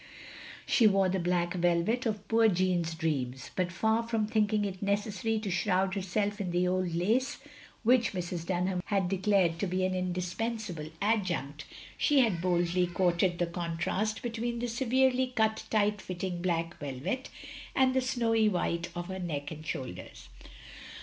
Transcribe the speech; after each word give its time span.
She 0.65 0.87
wore 0.87 1.09
the 1.09 1.19
black 1.19 1.53
velvet 1.53 2.07
of 2.07 2.27
poor 2.27 2.47
Jeanne's 2.47 2.95
dreams; 2.95 3.51
but, 3.55 3.71
far 3.71 4.01
from 4.01 4.25
thinking 4.25 4.65
it 4.65 4.81
necessary 4.81 5.37
to 5.41 5.51
shroud 5.51 5.93
herself 5.93 6.41
in 6.41 6.49
the 6.49 6.67
old 6.67 6.95
lace 6.95 7.37
which 7.83 8.11
Mrs. 8.13 8.47
Dunham 8.47 8.79
OP 8.79 8.85
GROSVENOR 8.87 8.87
SQUARE 8.87 8.89
215 8.89 8.97
had 8.97 9.09
declared 9.47 9.59
to 9.59 9.67
be 9.67 9.85
an 9.85 9.93
indispensable 9.93 10.89
adjunct, 11.03 11.65
she 11.99 12.19
had 12.21 12.41
boldly 12.41 12.87
courted 12.87 13.37
the 13.37 13.45
contrast 13.45 14.23
between 14.23 14.57
the 14.57 14.67
severely 14.67 15.33
cut 15.35 15.65
tight 15.69 16.01
fitting 16.01 16.41
black 16.41 16.79
velvet 16.79 17.29
and 17.75 17.93
the 17.93 18.01
snowy 18.01 18.49
white 18.49 18.89
of 18.95 19.05
her 19.05 19.19
neck 19.19 19.51
and 19.51 19.63
shoulders. 19.67 20.29